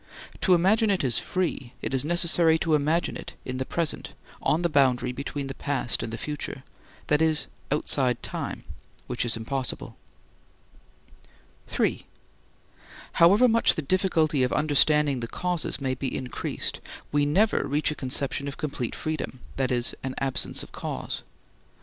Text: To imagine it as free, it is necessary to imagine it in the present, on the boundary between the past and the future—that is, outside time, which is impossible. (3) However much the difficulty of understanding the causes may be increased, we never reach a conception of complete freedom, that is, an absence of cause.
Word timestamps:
To 0.39 0.55
imagine 0.55 0.89
it 0.89 1.03
as 1.03 1.19
free, 1.19 1.73
it 1.83 1.93
is 1.93 2.03
necessary 2.03 2.57
to 2.57 2.73
imagine 2.73 3.15
it 3.15 3.35
in 3.45 3.57
the 3.57 3.65
present, 3.67 4.13
on 4.41 4.63
the 4.63 4.67
boundary 4.67 5.11
between 5.11 5.45
the 5.45 5.53
past 5.53 6.01
and 6.01 6.11
the 6.11 6.17
future—that 6.17 7.21
is, 7.21 7.45
outside 7.71 8.23
time, 8.23 8.63
which 9.05 9.23
is 9.23 9.37
impossible. 9.37 9.95
(3) 11.67 12.07
However 13.11 13.47
much 13.47 13.75
the 13.75 13.83
difficulty 13.83 14.41
of 14.41 14.51
understanding 14.51 15.19
the 15.19 15.27
causes 15.27 15.79
may 15.79 15.93
be 15.93 16.17
increased, 16.17 16.79
we 17.11 17.27
never 17.27 17.67
reach 17.67 17.91
a 17.91 17.93
conception 17.93 18.47
of 18.47 18.57
complete 18.57 18.95
freedom, 18.95 19.41
that 19.57 19.69
is, 19.69 19.93
an 20.01 20.15
absence 20.17 20.63
of 20.63 20.71
cause. 20.71 21.21